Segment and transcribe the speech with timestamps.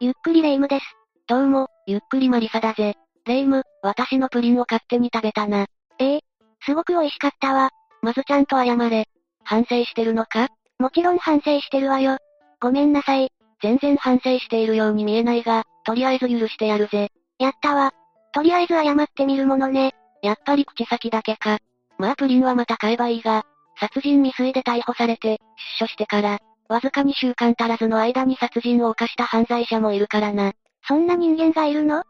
[0.00, 0.84] ゆっくりレ夢ムです。
[1.26, 2.94] どうも、ゆっくりマリサだぜ。
[3.26, 5.66] レ夢ム、私のプリンを勝手に食べたな。
[5.98, 6.20] ええ
[6.60, 7.70] すごく美味しかったわ。
[8.00, 9.08] まずちゃんと謝れ。
[9.42, 10.50] 反省してるのか？
[10.78, 12.18] もちろん反省してるわよ。
[12.60, 13.32] ごめんなさい。
[13.60, 17.10] 全然反省しているように見えないが、とりあえず許してやるぜ。
[17.40, 17.92] やったわ。
[18.32, 19.94] とりあえず謝ってみるものね。
[20.22, 21.58] やっぱり口先だけか。
[21.98, 23.42] まあプリンはまた買えばいいが、
[23.80, 25.40] 殺人未遂で逮捕されて、
[25.80, 26.38] 出所してから、
[26.68, 30.52] わずか2週間足らずの間に殺人を犯した犯罪者もいるからな。
[30.86, 32.04] そんな人間がいるの？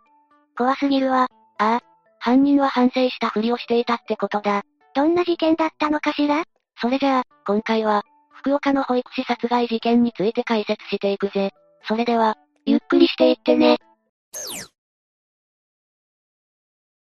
[0.56, 1.28] 怖すぎるわ。
[1.58, 1.80] ああ。
[2.20, 4.62] 犯人は反省したふりをしていたってことだ。
[4.94, 6.42] どんな事件だったのかしら？
[6.80, 11.52] それじゃあ、今回は、福岡の保育士殺害事件について解説していくぜ。
[11.86, 13.78] それでは、ゆっくりしていってね。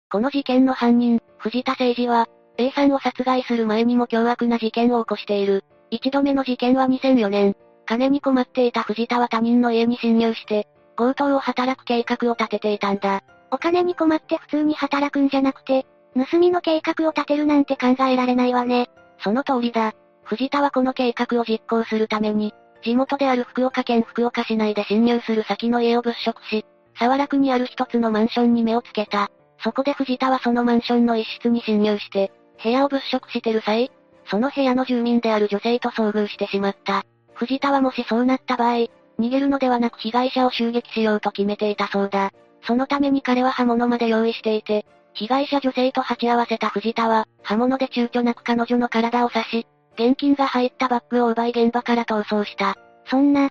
[0.09, 5.63] この事件の犯人、藤田誠二は、A さんを殺害する前にも凶悪な事件を起こしている。
[5.89, 7.55] 一度目の事件は2004年。
[7.85, 13.23] 金に困っていた藤田は他人の家に侵入して、強盗を働く計画を立てていたんだ。
[13.51, 15.85] お金に困って普通に働くんじゃなくて、
[16.15, 18.89] 盗みの計画を立てるなんて考えられないわね。
[19.23, 19.93] その通りだ。
[20.23, 26.65] 藤田はこの計画を実行するために、地元である福岡県福岡市内で侵入する先の家を物色し、
[26.99, 29.29] 沢良区にある一つのマンションに目をつけた。
[29.63, 33.91] そこで藤田はそのマンションの一室に侵入して、部屋を物色してる際、
[34.29, 37.03] その部屋の住民である女性と遭遇してしまった。
[37.33, 38.87] 藤田はもしそうなった場合、
[39.19, 42.31] 逃げるのではなく被害者を襲撃しようと決めていたそうだ。
[42.63, 52.75] そのために彼は刃物まで用意していて、被害者女性と鉢合わせた藤田は、刃物で躊躇なく彼女の体を刺し、現金が入ったバッグを奪い現場から逃走した。
[53.05, 53.49] そんな。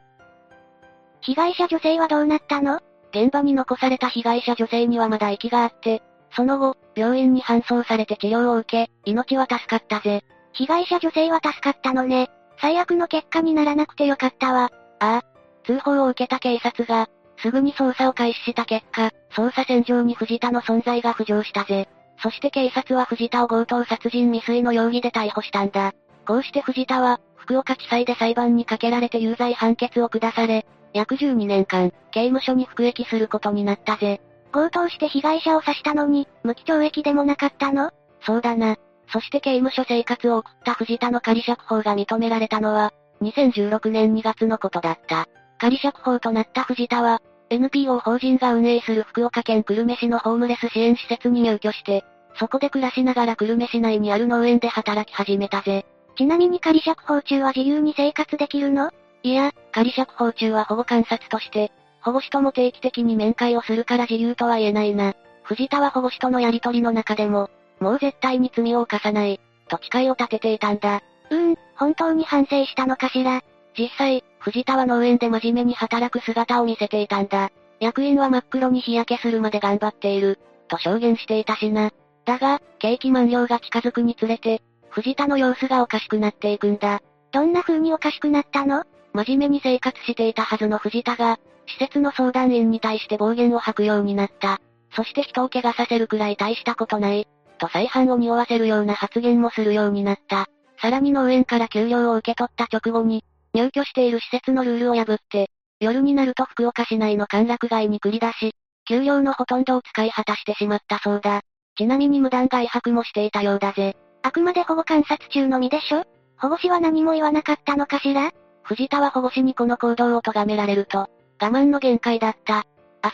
[1.22, 2.80] 被害者女性はどうなったの？
[3.10, 10.22] 現場に残された被害者女性にはまだ息があって、その後、病院に搬送されて治療を受け、命は助かったぜ。
[10.56, 12.30] 被害者女性は助かったのね。
[12.60, 14.70] 最悪の結果にならなくてよかったわ。
[15.00, 15.22] ああ。
[15.64, 17.08] 通報を受けた警察が、
[17.42, 21.88] すぐに捜査を開始した結果、捜査線上に藤田の存在が浮上したぜ。
[22.22, 25.92] そして警察は藤田を強盗殺人未遂の容疑で逮捕したんだ。
[26.26, 30.64] こうして藤田は、福岡地裁で裁判にかけられて有罪判決を下され、
[30.94, 34.22] 約12年間、刑務所に服役することになったぜ。
[34.52, 37.90] 強盗して被害者を刺したのに、無期懲役でもなかったの？
[38.22, 38.76] そうだな。
[39.08, 45.26] そして刑務所生活を送った藤田の仮釈放が認められたのは、2016年2月のことだった。
[45.58, 52.04] 仮釈放となった藤田は、NPO 法人が運営する福岡県久留米市のホームレス支援施設に入居して、
[52.38, 55.86] そこで暮らしながら久留米市内にある農園で働き始めたぜ。
[56.16, 58.90] ちなみに仮釈放中は自由に生活できるの？
[59.22, 61.72] いや、仮釈放中は保護観察として、
[62.02, 65.14] 保護士とも定期的に面会をするから自由とは言えないな。
[65.44, 67.50] 藤田は保護士とのやりとりの中でも、
[67.80, 71.02] もう絶対に罪を犯さない、と誓いを立てていたんだ。
[71.30, 73.42] うーん、本当に反省したのかしら。
[73.78, 77.50] 実際、藤田は農園で真面目に働く姿を見せていたんだ。
[77.80, 80.38] 役員は真っ黒に日焼けするまで頑張っている、
[80.68, 81.90] と証言していたしな。
[82.24, 87.02] だが、刑期満了が近づくにつれて、藤田の様子がおかしくなっていくんだ。
[87.32, 88.84] どんな風におかしくなったの？
[89.12, 94.60] 真面目に生活していたはずの藤田が、施設の相談員に対して暴言を吐くようになった。
[94.94, 97.26] そして人を怪我させるくらい大したことない、
[97.56, 100.46] と再犯を匂わせるような発言もするようになった。
[100.80, 103.24] さらに農園から給料を受け取った直後に、
[103.54, 105.50] 入居している施設のルールを破って、
[105.80, 108.52] 夜になると福岡市内の歓楽街に繰り出し、
[108.88, 111.42] 給料のほとんどを使い果たしてしまったそうだ。
[111.76, 113.96] ちなみに無断外泊もしていたようだぜ。
[114.22, 116.04] あくまで保護観察中の身でしょ？
[116.38, 118.30] 保護士は何も言わなかったのかしら？
[118.62, 121.08] 藤田は保護士にこの行動を咎められると、我
[121.40, 122.64] 慢の限界だった。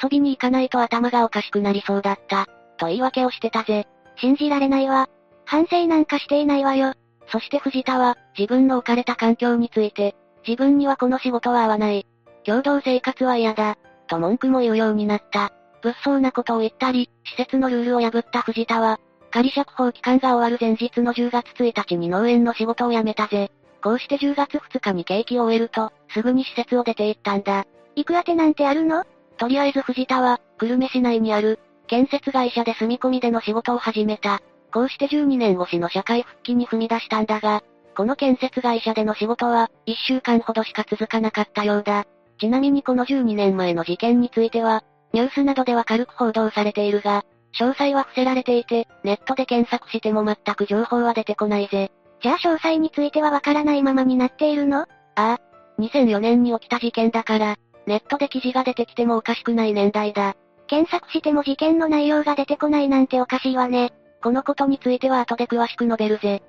[0.03, 2.47] 遊びに行かないと頭がおかしくなりそうだった。
[2.79, 3.87] と言い訳をしてたぜ。
[4.23, 5.09] 信じられないわ。
[5.45, 6.95] 反省なんかしていないわよ。
[7.27, 10.15] そして藤田は、自分の置かれた環境について、
[10.47, 12.07] 自分にはこの仕事は合わない。
[12.45, 13.77] 共同生活は嫌だ。
[14.07, 15.53] と文句も言うようになった。
[15.83, 19.01] 物騒なことを言ったり、施設のルールを破った藤田は、
[19.33, 23.51] 仮釈放期間が終わる前日の10月1日に農園の仕事を辞めたぜ。
[23.83, 27.67] こうして10月2日に刑期を終えると、すぐに施設を出て行ったんだ。
[27.97, 29.05] 行く当てなんてあるの？
[29.39, 31.59] とりあえず藤田は、久留米市内にある、
[31.93, 34.41] 建設会社で住み込みでの仕事を始めた。
[34.73, 37.63] こうして12年越しの社会復帰に踏み出したんだが、
[37.95, 42.07] この建設会社での仕事は、1週間ほどしか続かなかったようだ。
[42.41, 47.27] ちなみにこの12年前の事件については、ニュースなどでは軽く報道されているが、
[47.61, 51.91] 詳細は伏せられていて、ネットで検索しても全く情報は出てこないぜ。
[52.23, 54.81] じゃあ詳細についてはわからないままになっているの？
[54.81, 54.87] あ
[55.17, 55.39] あ。
[55.79, 57.57] 2004年に起きた事件だから、
[57.87, 60.37] ネットで記事が出てきてもおかしくない年代だ。
[60.73, 63.93] 検索しても事件の内容が出てこないなんておかしいわね。
[64.23, 66.43] このことについては後で詳しく述べるぜ。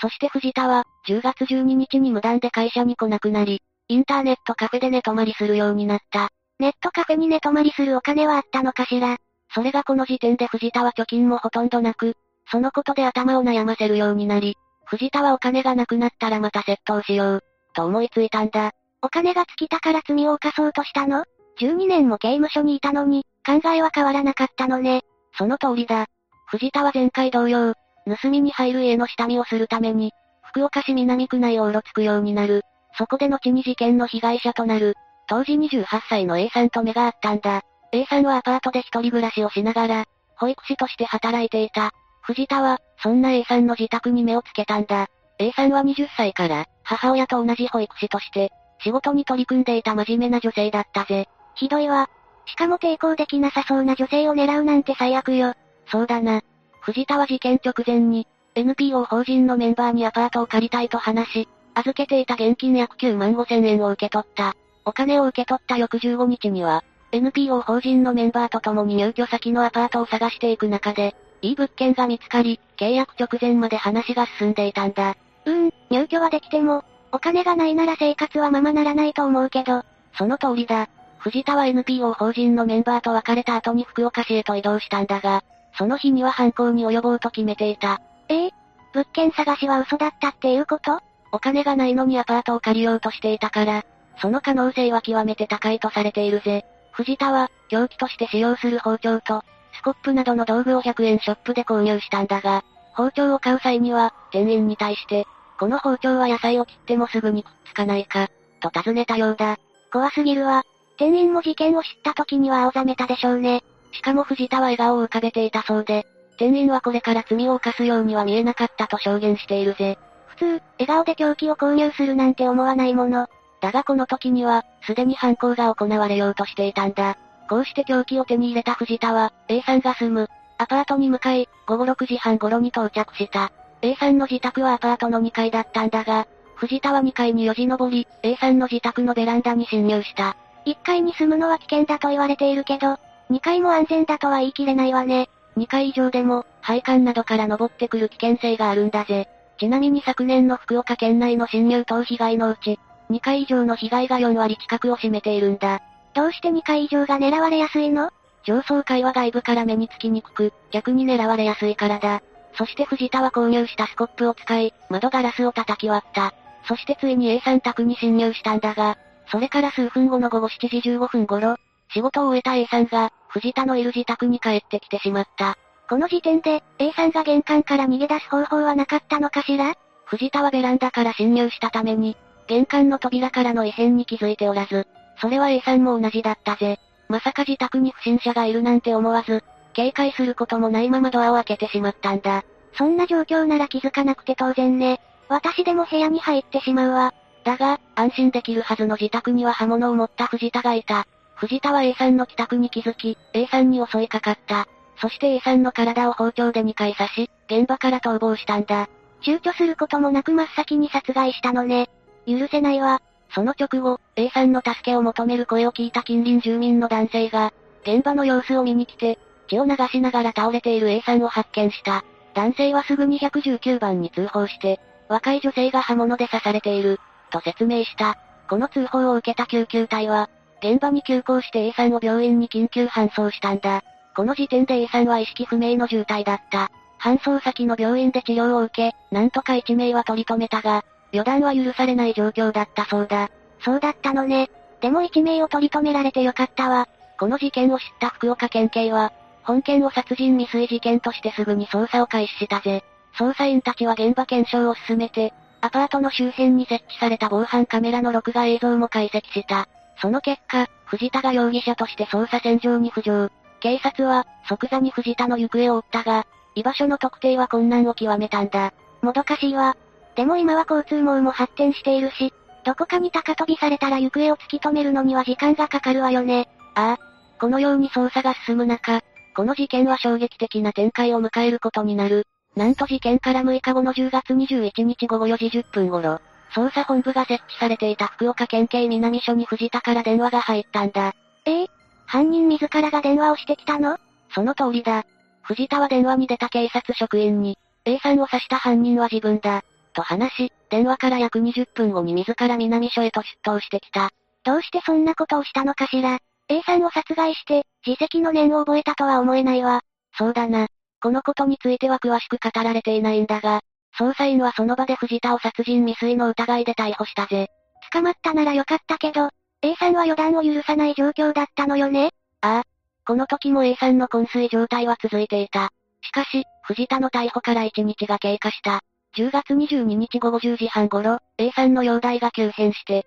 [0.00, 6.30] そして藤田は、10月12日に無断で会社に来なくなり、インターネットカフェで寝泊まりするようになった。
[6.58, 9.18] ネットカフェに寝泊まりするお金はあったのかしら
[9.54, 12.14] それがこの時点で藤田は貯金もほとんどなく、
[12.50, 14.56] そのことで頭を悩ませるようになり、
[14.86, 17.44] 藤田はお金がなくなったらまた窃盗しよう、
[17.74, 18.72] と思いついたんだ。
[19.02, 21.24] お金が尽きたから罪を犯そうとしたの
[21.60, 25.02] ?12 年も刑務所にいたのに、考えは変わらなかったのね。
[25.36, 26.06] その通りだ。
[26.46, 27.74] 藤田は前回同様、
[28.06, 30.12] 盗みに入る家の下見をするために、
[30.42, 32.62] 福岡市南区内をうろつくようになる。
[32.96, 34.94] そこで後に事件の被害者となる。
[35.28, 37.62] 当時28歳の A さんと目が合ったんだ。
[37.92, 40.04] A さんはアパートで一人暮らしをしながら、
[40.36, 41.92] 保育士として働いていた。
[42.22, 45.08] 藤田は、そんな A さんの自宅に目をつけたんだ。
[45.38, 51.28] A さんは20歳から、母親と同じ保育士として、仕事に取り組んでいた真面目な女性だったぜ。
[51.54, 52.08] ひどいわ。
[52.46, 55.54] しかも抵抗できなさそうな女性を狙うなんて最悪よ。
[55.86, 56.42] そうだな。
[56.80, 64.54] 藤田は事件直前に、NPO 法人のメンバーにアパートを借りたいと話し、預けていた現金約9万5千円を受け取った。
[64.84, 66.82] お金を受け取った翌15日には、
[67.12, 75.16] NPO 法人のメンバーと共に入居先のアパートを探していく中で、いい物件が見つかり、契約直前まで話が進んでいたんだ。
[75.44, 79.82] うーん、入居はできても、お金がないなら生活はままならないと思うけど。
[80.16, 80.88] その通りだ。
[81.18, 85.42] 藤田は NPO 法人のメンバーと別れた後に福岡市へと移動したんだが、
[85.76, 88.00] その日には犯行に及ぼうと決めていた。
[88.28, 88.50] ええ？
[88.92, 91.00] 物件探しは嘘だったっていうこと？
[91.32, 93.84] お金がないのにアパートを借りようとしていたから、
[94.20, 96.64] その可能性は極めて高いとされているぜ。
[96.92, 99.44] 藤田は、凶器として使用する包丁と、
[99.74, 102.64] スコップなどの道具を100円ショップで購入したんだが、
[102.94, 105.26] 包丁を買う際には、店員に対して、
[105.58, 108.28] この包丁は野菜を切ってもすぐにくっつかないか、
[108.60, 109.56] と尋ねたようだ。
[109.92, 110.62] 怖すぎるわ。
[110.96, 113.62] 店員も事件を知った時には青ざめたでしょうね。
[113.92, 116.06] しかも藤田は笑顔を浮かべていたそうで、
[116.38, 119.98] 店員はこれから罪を犯すようには見えなかったと証言しているぜ。
[120.26, 123.26] 普通、笑顔で凶器を購入するなんて思わないもの。
[123.60, 127.16] だがこの時には、すでに犯行が行われようとしていたんだ。
[127.48, 130.28] こうして凶器を手に入れた藤田は、A さんが住む、
[130.58, 133.50] アパートに向かい、午後6時半頃に到着した。
[133.82, 136.26] A さんの自宅はアパートの2階だったんだが、
[136.56, 140.36] 藤田は2階によじ登り、A さんの自宅のベランダに侵入した。
[140.66, 142.98] 1階に住むのは危険だと言われているけど、
[143.30, 145.28] 2階も安全だとは言い切れないわね。
[145.56, 149.28] 2階以上でも、配管などから登ってくる危険性があるんだぜ。
[149.58, 152.78] ちなみに昨年の福岡県内の侵入等被害のうち、
[153.10, 155.82] 2階以上の被害が4割近くを占めているんだ。
[156.14, 158.10] どうして2階以上が狙われやすいの？
[158.44, 162.22] 上層階は外部から目につきにくく、逆に狙われやすいからだ。
[162.58, 166.34] そして藤田は購入したスコップを使い、窓ガラスを叩き割った。
[166.66, 168.98] そしてついに A さん宅に侵入したんだが、
[169.30, 171.56] それから数分後の午後7時15分頃、
[171.94, 175.56] 仕事を終えた A さんが、藤田のいる自宅に帰ってきてしまった。
[175.88, 179.74] この時点で、A さんが玄関から逃げ出す方法はなかったのかしら？
[180.06, 182.16] 藤田はベランダから侵入したために、
[182.48, 184.86] 玄関の扉からの異変に気づいておらず、
[185.20, 186.80] それは A さんも同じだったぜ。
[187.08, 189.44] まさか自宅に不審者がいるなんて思わず、
[189.78, 192.42] 警戒することもないままドアを開けてしまったんだ。
[192.76, 195.00] そんな状況なら気づかなくて当然ね。
[195.28, 197.14] 私でも部屋に入ってしまうわ。
[197.44, 201.06] だが、安心できるはずの自宅には刃物を持った藤田がいた。
[201.36, 204.66] 藤田は A さんの帰宅に気づき、A さんに襲いかかった。
[205.00, 208.88] そして A さんの体を包丁で2回刺し、現場から逃亡したんだ。
[209.22, 211.88] 躊躇することもなく真っ先に殺害したのね。
[212.26, 213.00] 許せないわ。
[213.32, 217.52] その直後、A さんの助けを求める声を聞いた近隣住民の男性が、
[217.84, 222.04] 現場の様子を見に来て、血を流しながら倒れている A さんを発見した。
[222.34, 224.78] 男性はすぐに119番に通報して、
[225.08, 227.00] 若い女性が刃物で刺されている、
[227.30, 228.16] と説明した。
[228.48, 230.30] この通報を受けた救急隊は、
[230.62, 233.82] 現場に急行して A さんを病院に緊急搬送したんだ。
[234.14, 236.70] この時点で A さんは意識不明の重体だった。
[237.00, 243.30] 搬送先の病院で治療を受け、なんとか一命は取り留めたが、予断は許されない状況だったそうだ。
[243.64, 244.50] そうだったのね。
[244.80, 246.88] でも一命を取り留められてよかったわ。
[247.18, 249.12] この事件を知った福岡県警は、
[249.48, 252.84] 本件を殺人未遂事件としてすぐに捜査を開始したぜ。
[253.18, 259.66] 捜査員たちは現場検証を進めて、アパートの周辺に設置された防犯カメラの録画映像も解析した。
[260.02, 263.30] その結果、藤田が容疑者として捜査線上に浮上。
[263.60, 268.74] 警察は、即座に藤田の行方を追ったが、居場所の特定は困難を極めたんだ。
[269.00, 269.78] もどかしいわ。
[270.14, 272.34] でも今は交通網も発展しているし、
[272.66, 276.50] どこかに高飛びされたら行方を突き止めるのには時間がかかるわよね。
[276.74, 277.38] ああ。
[277.40, 279.00] このように捜査が進む中、
[279.38, 282.26] この事件は衝撃的な展開を迎えることになる。
[282.56, 286.20] なんと事件から6日後の10月21日午後4時10分頃、
[286.52, 291.14] 捜査本部が設置されていた福岡県警南署に藤田から電話が入ったんだ。
[291.44, 291.66] ええ？
[292.06, 293.98] 犯人自らが電話をしてきたの？
[294.34, 295.06] その通りだ。
[295.42, 299.62] 藤田は電話に出た警察職員に、A さんを刺した犯人は自分だ。
[299.92, 304.10] と話し、電話から約20分後に自ら南署へと出頭してきた。
[304.42, 306.18] どうしてそんなことをしたのかしら？
[306.48, 309.82] ?A さんを殺害して、自責の念を覚えたとは思えないわ。
[310.16, 310.66] そうだな。
[311.00, 313.60] このことについては詳しく語られていないんだが、
[313.98, 317.48] 捜査員はその場で藤田を殺人未遂の疑いで逮捕したぜ。
[317.92, 319.30] 捕まったならよかったけど、
[319.62, 322.10] A さんは予断を許さない状況だったのよね？
[322.40, 322.62] ああ。
[323.06, 325.70] この時も A さんの昏睡状態は続いていた。
[326.02, 328.80] しかし、藤田の逮捕から1日が経過した。
[329.16, 333.06] 10月22日午後10時半頃、A さんの容体が急変して、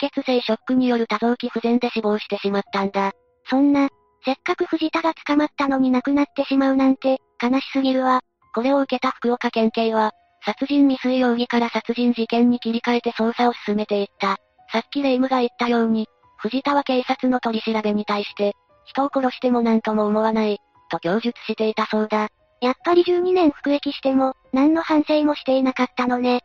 [0.00, 3.12] 出血性ショックによる多臓器不全で死亡してしまったんだ。
[3.48, 3.88] そんな、
[4.24, 8.20] せっかく藤田が捕まったのに亡くなってしまうなんて、悲しすぎるわ。
[8.54, 10.12] これを受けた福岡県警は、
[10.44, 14.36] 殺人未遂容疑から殺人事件に切り替えて捜査を進めていった。
[14.72, 16.06] さっきレイムが言ったように、
[16.38, 20.58] 藤田は警察の取り調べに対して、人を殺しても何とも思わない、
[20.90, 22.28] と供述していたそうだ。
[22.60, 26.40] やっぱり12年服役しても、何の反省もしていなかったのね。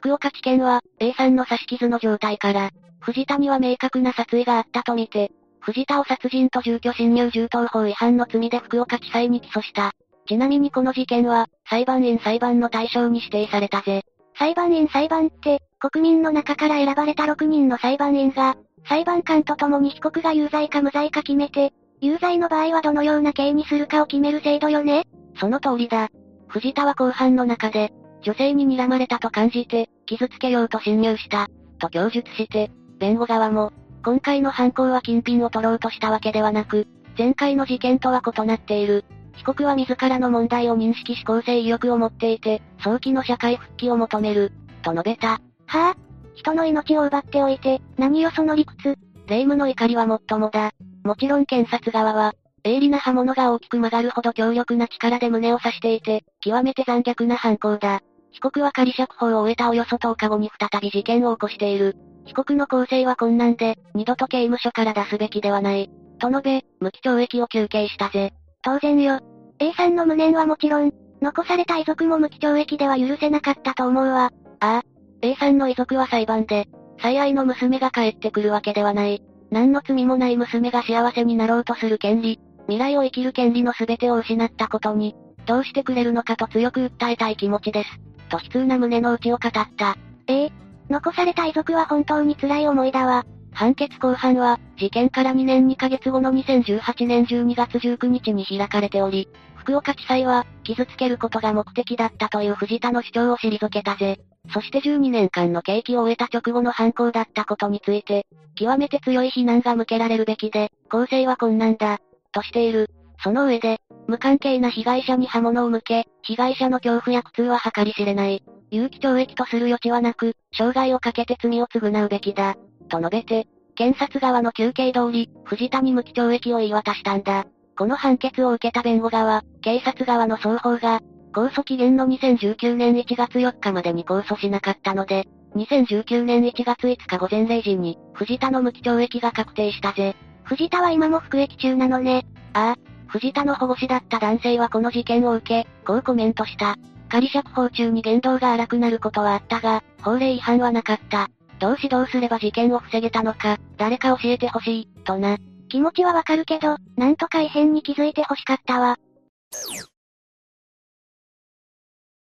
[0.00, 5.30] 福岡地検は、A さんの刺し傷の状態から、藤田には明確な殺意があったとみて、
[5.60, 9.92] 藤田を殺人と住居侵入銃刀法違反の罪で福岡地裁に起訴した。
[10.26, 14.02] ちなみにこの事件は、裁判員裁判の対象に指定されたぜ。
[14.38, 18.56] 裁判員裁判って、国民の中から選ばれた6人の裁判員が、
[18.88, 25.04] 裁判官と共に被告が有罪か無罪か決めて、有罪の場合はどのような刑にするかを決める制度よね
[25.38, 26.08] その通りだ。
[26.48, 27.92] 藤田は後半の中で、
[28.22, 31.48] 女性に睨まれたと感じて、傷つけようと侵入した、
[31.78, 33.72] と供述して、弁護側も、
[34.04, 36.86] 今回の犯行は金品を取ろうとしたわけではなく、
[37.16, 39.04] 前回の事件とは異なっている。
[39.36, 45.28] 被告は自らの問題を認識し公正意欲を持っていて、早期の社会復帰を求める、と述べた。
[45.28, 45.96] はぁ、あ、
[46.34, 48.96] 人の命を奪っておいて、何よその理屈。
[49.26, 50.72] 霊夢の怒りはもっともだ。
[51.04, 52.34] もちろん検察側は、
[52.64, 58.02] 鋭利な刃物が大きく曲がるほど強力な力で胸を刺していて、極めて残虐な犯行だ。
[58.32, 61.96] 被告は仮釈放を終えたおよそ10日後に再び事件を起こしている。
[62.26, 65.90] 被告の構成は困難で、二度と刑務所から出すべきではない。
[66.18, 68.32] と述べ、無期懲役を求刑したぜ。
[68.62, 69.20] 当然よ。
[69.58, 74.32] A さんの無念はもちろん、残された遺族も無期懲役では許せなかったと思うわ。
[74.60, 74.82] ああ。
[75.22, 76.68] A さんの遺族は裁判で、
[77.00, 79.22] 最愛の娘が帰ってくるわけではない。
[79.50, 88.09] 何の罪もない娘が幸せになろうとする権利、未来を生きる権利の全てを失ったことに、どうしてくれるのかと強く訴えたい気持ちです。
[88.30, 89.96] と悲痛な胸の内を語った。
[90.26, 90.52] ええ
[90.88, 93.24] 残された遺族は本当に辛い思いだわ。
[93.52, 104.20] 判決公判は、事件から2年2ヶ月後の2018年12月19日に開かれており、福岡地裁は、傷つけることが目的だったという藤田の主張を退けたぜ。
[104.52, 111.98] そして12年間の刑期を終えた直後の犯行だったことについて、極めて強い非難が向けられるべきで、公正は困難だ、
[112.32, 112.90] としている。
[113.22, 118.42] その上で、無関係な被害者に刃物を向け、被害者の恐怖や苦痛は計り知れない。
[118.72, 122.56] 有期懲役とする余地はなく、生涯をかけて罪を償うべきだ。
[122.88, 127.46] と述べて、検察側の求刑通り、藤田に無期懲役を言い渡したんだ。
[127.78, 131.00] この判決を受けた弁護側、警察側の双方が、
[131.32, 140.16] 控訴期限の2019年1月4日までに控訴しなかったので、2019年1月5日午前0時に、藤田の無期懲役が確定したぜ。
[140.42, 142.26] 藤田は今も服役中なのね。
[142.54, 146.76] ああ、藤田の保護司だった男性はこの事件を受け、こうコメントした。
[147.08, 151.28] 仮釈放中に言動が荒くなることはあったが、法令違反はなかった。
[151.58, 155.38] どう指導すれば事件を防げたのか、誰か教えてほしい、とな。
[155.68, 158.96] 気持ちはわかるけど、なんとか異変に気づいてほしかったわ。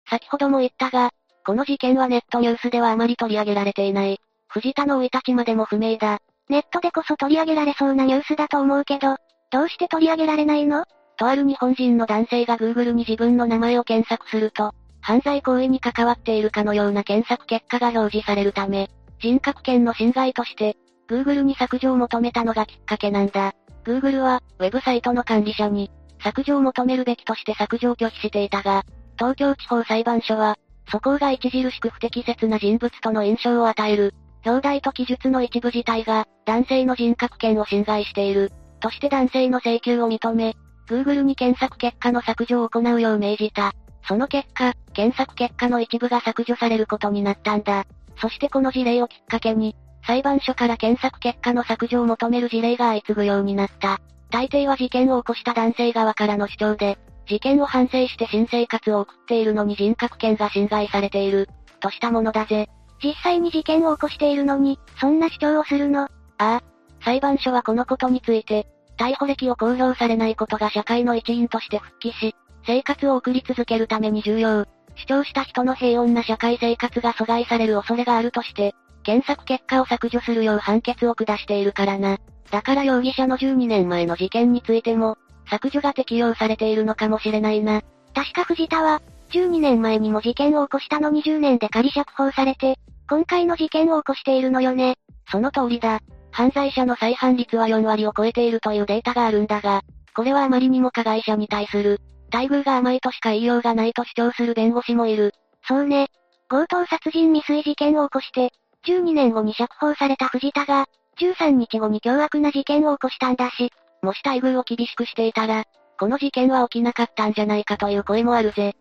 [0.08, 1.10] 先ほども言ったが、
[1.44, 4.20] この事件はネットニュースではあまり取り上げられていない。
[4.46, 6.20] 藤田の生い立ちまでも不明だ。
[6.48, 9.16] ネットでこそ取り上げられそうなニュースだと思うけど、
[9.50, 10.84] どうして取り上げられないの？
[11.16, 18.88] とある日本人の男性が Google に自分の名前を検索すると、犯罪行為に関わっているかのような検索結果が表示されるため、
[19.20, 20.76] 人格権の侵害として、
[21.08, 23.54] Google に削除を求めたのがきっかけなんだ。
[23.84, 25.90] Google は、ウェブサイトの管理者に、
[26.22, 28.84] 削除を求めるべきとして削除を拒否していたが、
[29.16, 30.56] 東京地方裁判所は、
[30.90, 34.14] 素行が著しく不適切な人物との印象を与える、
[34.44, 40.56] 表題と記述の一部自体が、男性の人格権を侵害している、として男性の請求を認め、
[40.88, 43.72] Google に検索結果の削除を行うよう命じた。
[44.06, 47.84] その結果、検索結果の一部が削除されることになったんだ。
[48.20, 54.00] そしてこの事例をきっかけに、裁判所から検索結果の削除を求める事例が相次ぐようになった。
[54.30, 61.48] 大抵は事件を起こした男性側からの主張で、事件を反省して新生活を送っているのに人格権が侵害されている、
[61.80, 62.68] としたものだぜ。
[63.02, 66.04] 実際に事件を起こしているのに、そんな主張をするの？
[66.04, 66.08] あ
[66.38, 66.62] あ。
[67.08, 68.66] 裁判所はこのことについて、
[68.98, 72.36] 逮捕歴を公表されないことが社会の一員として復帰し、
[72.66, 74.66] 生活を送り続けるために重要。
[74.94, 78.74] 主張した人の平穏な社会生活が阻害される恐れがあるとして、
[79.04, 82.18] 検索結果を削除するよう判決を下しているからな。
[82.50, 85.16] だから容疑者の12年前の事件についても、
[85.48, 87.80] 削除が適用されているのかもしれないな。
[88.14, 89.00] 確か藤田は、
[89.30, 94.96] 12年前にも事件を起こしたの20年で仮釈放されて、今回の事件を起こしているのよね。
[95.30, 96.00] その通りだ。
[96.30, 99.82] 犯罪者の再犯率は4割を超えているというデータがあるんだが、
[100.14, 102.00] これはあまりにも加害者に対する、
[102.32, 105.32] 待遇が甘いとしか言いようがないと主張する弁護士もいる。
[105.66, 106.08] そうね。
[106.48, 108.52] 強盗殺人未遂事件を起こして、
[108.86, 110.86] 12年後に釈放された藤田が、
[111.20, 113.70] 13日後に凶悪な事件を起こしたんだし、
[114.02, 115.64] もし待遇を厳しくしていたら、
[115.98, 118.74] この事件は起きなかったんじゃないかという声もあるぜ。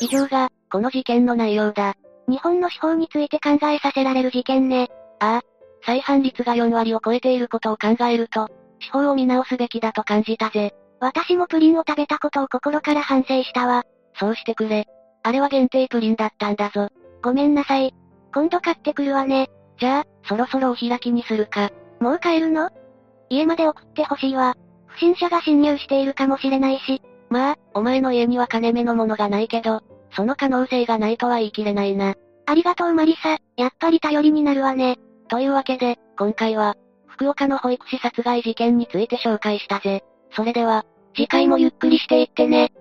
[0.00, 1.94] 以上が、この事件の内容だ。
[2.28, 4.88] 日本の司法について考えさせられる事件ね。
[5.20, 5.55] ああ。
[5.82, 8.48] 再犯率が4割を超えていることを考えると、
[8.80, 10.74] 司法を見直すべきだと感じたぜ。
[11.00, 13.84] 私もプリンを食べたことを心から反省したわ。
[14.18, 14.86] そうしてくれ。
[15.22, 16.88] あれは限定プリンだったんだぞ。
[17.22, 17.94] ごめんなさい。
[18.32, 19.48] 今度買ってくるわね。
[19.78, 21.70] じゃあ、そろそろお開きにするか。
[22.00, 22.70] もう帰るの？
[23.28, 24.54] 家まで送ってほしいわ。
[24.86, 27.02] 不審者が侵入しているかもしれないし。
[27.28, 32.14] まあ、お前の家には金目のものがないけど、その可能性がないとは言い切れないな。
[32.46, 34.96] ありがとうマリサ、やっぱり頼りになるわね。
[35.28, 40.04] というわけで、今回は、福岡の保育士殺害事件について紹介したぜ。
[40.32, 42.72] それでは、次回もゆっくりしていってね。